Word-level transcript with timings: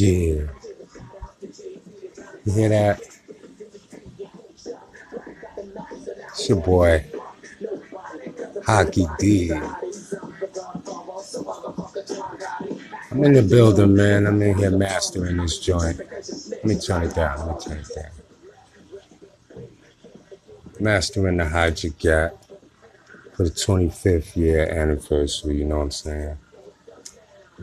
Yeah. 0.00 0.46
You 2.46 2.52
hear 2.54 2.68
that? 2.70 3.00
It's 6.20 6.48
your 6.48 6.62
boy, 6.62 7.04
Hockey 8.64 9.06
D. 9.18 9.52
I'm 13.10 13.24
in 13.24 13.34
the 13.34 13.42
building, 13.42 13.94
man. 13.94 14.26
I'm 14.26 14.40
in 14.40 14.56
here 14.56 14.70
mastering 14.70 15.36
this 15.36 15.58
joint. 15.58 15.98
Let 15.98 16.64
me 16.64 16.78
turn 16.80 17.02
it 17.02 17.14
down. 17.14 17.46
Let 17.46 17.56
me 17.56 17.60
turn 17.60 17.78
it 17.78 17.94
down. 17.94 18.12
Mastering 20.80 21.36
the 21.36 21.46
Hide 21.46 21.82
You 21.82 21.90
Got 21.90 22.36
for 23.34 23.44
the 23.44 23.50
25th 23.50 24.34
year 24.34 24.66
anniversary, 24.66 25.58
you 25.58 25.66
know 25.66 25.78
what 25.78 25.84
I'm 25.84 25.90
saying? 25.90 26.38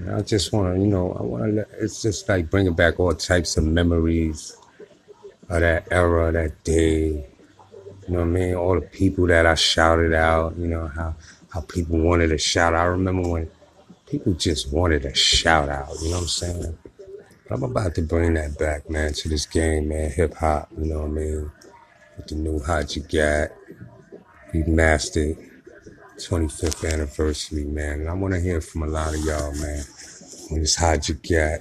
I 0.09 0.21
just 0.21 0.53
want 0.53 0.75
to, 0.75 0.79
you 0.79 0.87
know, 0.87 1.13
I 1.13 1.23
want 1.23 1.55
to, 1.55 1.67
it's 1.79 2.01
just 2.01 2.29
like 2.29 2.49
bringing 2.49 2.73
back 2.73 2.99
all 2.99 3.13
types 3.13 3.57
of 3.57 3.63
memories 3.63 4.55
of 5.49 5.61
that 5.61 5.87
era, 5.91 6.31
that 6.31 6.63
day. 6.63 7.25
You 8.07 8.13
know 8.13 8.19
what 8.19 8.21
I 8.21 8.25
mean? 8.25 8.55
All 8.55 8.75
the 8.75 8.81
people 8.81 9.27
that 9.27 9.45
I 9.45 9.55
shouted 9.55 10.13
out, 10.13 10.55
you 10.57 10.67
know, 10.67 10.87
how, 10.87 11.15
how 11.49 11.61
people 11.61 11.99
wanted 11.99 12.27
to 12.27 12.37
shout. 12.37 12.75
I 12.75 12.83
remember 12.83 13.27
when 13.27 13.49
people 14.05 14.33
just 14.33 14.71
wanted 14.71 15.05
a 15.05 15.15
shout 15.15 15.69
out, 15.69 15.89
you 16.01 16.09
know 16.09 16.15
what 16.15 16.21
I'm 16.21 16.27
saying? 16.27 16.77
I'm 17.49 17.63
about 17.63 17.95
to 17.95 18.01
bring 18.01 18.33
that 18.35 18.57
back, 18.57 18.89
man, 18.89 19.13
to 19.13 19.29
this 19.29 19.45
game, 19.45 19.89
man, 19.89 20.11
hip 20.11 20.35
hop, 20.35 20.69
you 20.77 20.85
know 20.85 20.99
what 20.99 21.07
I 21.07 21.13
mean? 21.13 21.51
With 22.17 22.27
the 22.27 22.35
new 22.35 22.59
How'd 22.61 22.95
You 22.95 23.03
Got, 23.03 23.51
remastered. 24.53 25.46
25th 26.17 26.91
anniversary, 26.91 27.63
man. 27.65 28.01
And 28.01 28.09
I 28.09 28.13
want 28.13 28.33
to 28.33 28.39
hear 28.39 28.61
from 28.61 28.83
a 28.83 28.87
lot 28.87 29.13
of 29.13 29.21
y'all, 29.21 29.53
man. 29.53 29.83
On 30.51 30.59
this 30.59 30.75
How'd 30.75 31.07
You 31.07 31.15
Got 31.15 31.59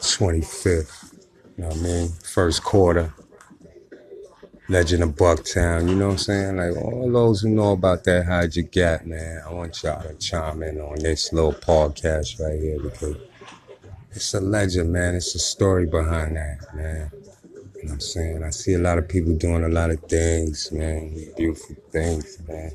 25th, 0.00 1.12
you 1.56 1.64
know 1.64 1.68
what 1.68 1.76
I 1.76 1.80
mean? 1.80 2.08
First 2.22 2.62
quarter. 2.62 3.12
Legend 4.70 5.02
of 5.02 5.10
Bucktown, 5.10 5.88
you 5.88 5.94
know 5.94 6.08
what 6.08 6.12
I'm 6.12 6.18
saying? 6.18 6.56
Like 6.58 6.76
all 6.76 7.10
those 7.10 7.40
who 7.40 7.48
know 7.48 7.72
about 7.72 8.04
that 8.04 8.26
How'd 8.26 8.54
You 8.54 8.64
Got, 8.64 9.06
man. 9.06 9.42
I 9.46 9.52
want 9.52 9.82
y'all 9.82 10.02
to 10.02 10.14
chime 10.16 10.62
in 10.62 10.78
on 10.80 10.98
this 10.98 11.32
little 11.32 11.54
podcast 11.54 12.38
right 12.38 12.60
here 12.60 12.78
because 12.78 13.16
it's 14.10 14.34
a 14.34 14.40
legend, 14.40 14.92
man. 14.92 15.14
It's 15.14 15.34
a 15.34 15.38
story 15.38 15.86
behind 15.86 16.36
that, 16.36 16.58
man. 16.74 17.10
I'm 17.92 18.00
saying? 18.00 18.42
I 18.42 18.50
see 18.50 18.74
a 18.74 18.78
lot 18.78 18.98
of 18.98 19.08
people 19.08 19.34
doing 19.36 19.64
a 19.64 19.68
lot 19.68 19.90
of 19.90 20.00
things, 20.04 20.70
man. 20.72 21.14
Beautiful 21.36 21.76
things, 21.90 22.38
man. 22.48 22.72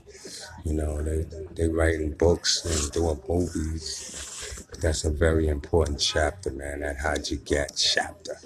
You 0.66 0.73
know, 0.73 1.02
they 1.02 1.25
they 1.56 1.67
writing 1.67 2.14
books 2.14 2.66
and 2.66 2.92
doing 2.92 3.19
movies. 3.28 4.66
That's 4.81 5.06
a 5.06 5.11
very 5.11 5.47
important 5.47 6.00
chapter, 6.00 6.52
man. 6.52 6.81
That 6.81 6.97
how'd 6.97 7.30
you 7.30 7.38
get 7.38 7.75
chapter. 7.75 8.38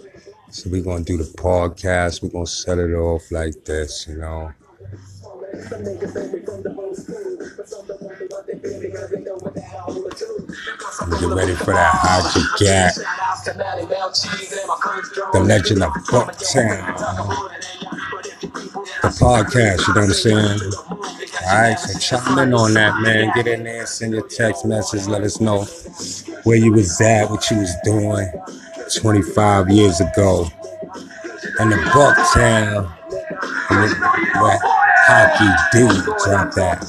So 0.51 0.69
we're 0.69 0.83
gonna 0.83 1.03
do 1.03 1.17
the 1.17 1.25
podcast. 1.37 2.23
We're 2.23 2.29
gonna 2.29 2.47
set 2.47 2.77
it 2.77 2.93
off 2.93 3.31
like 3.31 3.65
this, 3.65 4.07
you 4.07 4.17
know. 4.17 4.51
Get 11.19 11.29
ready 11.29 11.55
for 11.55 11.73
that 11.73 11.99
how'd 12.01 12.35
you 12.35 12.43
get. 12.59 12.97
The 15.33 15.43
legend 15.43 15.83
of 15.83 15.91
Bucktown. 16.05 16.97
The 19.01 19.07
podcast, 19.07 19.87
you 19.87 19.93
know 19.93 20.01
what 20.01 20.09
I'm 20.09 20.13
saying? 20.13 20.59
Alright, 21.43 21.79
so 21.79 21.99
chime 21.99 22.39
in 22.39 22.53
on 22.53 22.73
that, 22.73 23.01
man. 23.01 23.31
Get 23.35 23.47
in 23.47 23.63
there, 23.63 23.85
send 23.85 24.13
your 24.13 24.27
text 24.27 24.65
message, 24.65 25.07
let 25.07 25.23
us 25.23 25.39
know 25.39 25.63
where 26.43 26.57
you 26.57 26.71
was 26.71 26.99
at, 27.01 27.29
what 27.29 27.49
you 27.49 27.57
was 27.57 27.73
doing 27.83 28.31
25 28.95 29.69
years 29.69 29.99
ago. 29.99 30.47
And 31.59 31.71
the 31.71 31.77
Bucktown, 31.77 32.91
what 34.41 34.59
Hockey 35.07 35.49
D 35.71 35.87
dropped 36.23 36.55
that. 36.55 36.83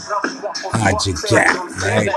How'd 0.72 1.06
you 1.06 1.14
get, 1.28 1.48
right? 1.82 2.08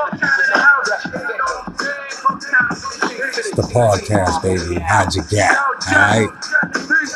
It's 3.38 3.52
the 3.52 3.62
podcast, 3.62 4.44
baby. 4.44 4.76
How'd 4.82 5.16
you 5.16 5.24
get, 5.30 5.56
alright? 5.88 6.30